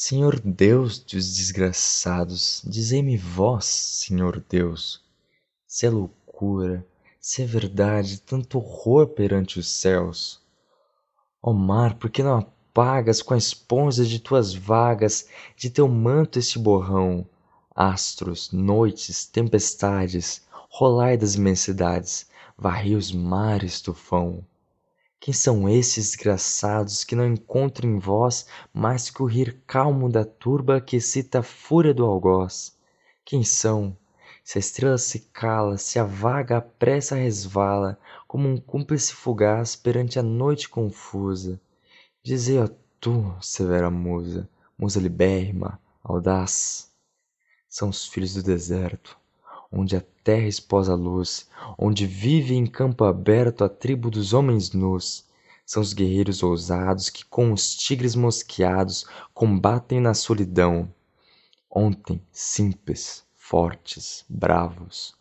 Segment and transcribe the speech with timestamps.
[0.00, 5.02] Senhor Deus dos desgraçados, dizei-me vós, Senhor Deus,
[5.66, 6.86] se é loucura,
[7.20, 10.40] se é verdade, tanto horror perante os céus.
[11.42, 15.26] Ó mar, por que não apagas com a esponja de tuas vagas,
[15.56, 17.26] de teu manto este borrão?
[17.74, 24.46] Astros, noites, tempestades, rolai das imensidades, varrei os mares tufão.
[25.20, 30.24] Quem são esses desgraçados que não encontram em vós mais que o rir calmo da
[30.24, 32.76] turba que excita a fúria do algoz?
[33.24, 33.96] Quem são?
[34.44, 39.74] Se a estrela se cala, se a vaga à pressa resvala, como um cúmplice fugaz
[39.74, 41.60] perante a noite confusa,
[42.22, 42.68] dizei ó
[43.00, 44.48] tu, severa musa,
[44.78, 46.90] musa libérrima, audaz.
[47.68, 49.18] São os filhos do deserto,
[49.70, 54.72] onde a terra esposa a luz, onde vive em campo aberto a tribo dos homens
[54.72, 55.26] nus.
[55.64, 59.04] São os guerreiros ousados que com os tigres mosqueados
[59.34, 60.92] combatem na solidão.
[61.70, 65.14] Ontem simples, fortes, bravos,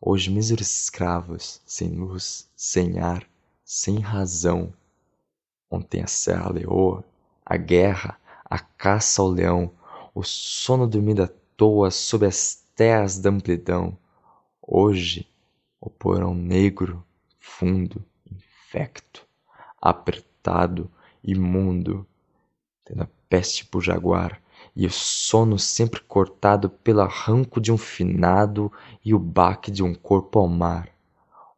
[0.00, 3.28] hoje míseros escravos, sem luz, sem ar,
[3.64, 4.72] sem razão.
[5.68, 7.04] Ontem a serra leoa,
[7.44, 9.70] a guerra, a caça ao leão,
[10.14, 13.98] o sono dormido à toa sob as terras da amplidão.
[14.62, 15.28] Hoje,
[15.80, 17.04] o porão negro,
[17.40, 19.26] fundo, infecto,
[19.82, 20.88] apertado,
[21.24, 22.06] imundo,
[22.84, 24.40] tendo a peste por jaguar,
[24.76, 28.70] e o sono sempre cortado pelo arranco de um finado
[29.04, 30.88] e o baque de um corpo ao mar.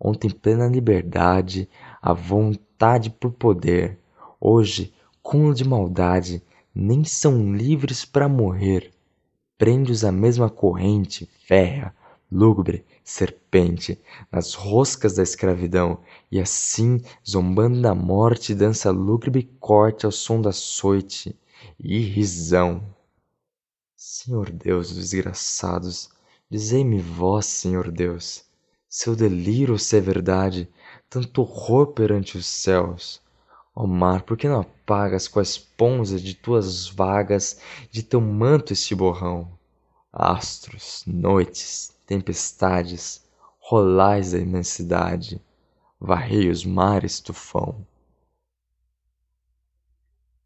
[0.00, 1.68] Ontem plena liberdade,
[2.00, 3.98] a vontade por poder,
[4.41, 6.42] hoje, cúmulo de maldade,
[6.74, 8.91] nem são livres para morrer
[9.61, 11.94] prende-os à mesma corrente férrea,
[12.33, 14.00] lúgubre, serpente,
[14.33, 16.00] nas roscas da escravidão,
[16.33, 21.38] e assim, zombando da morte, dança lúgubre corte ao som da soite
[21.78, 22.83] e risão.
[23.94, 26.08] Senhor Deus dos desgraçados,
[26.50, 28.44] dizei-me vós, Senhor Deus,
[28.88, 30.70] seu delírio se é verdade,
[31.06, 33.20] tanto horror perante os céus,
[33.75, 37.60] Ó mar, por que não apagas com a esponja de tuas vagas
[37.91, 39.48] de teu manto este borrão?
[40.12, 43.25] Astros, noites, tempestades,
[43.60, 45.41] rolais da imensidade,
[46.00, 47.86] varrei os mares tufão.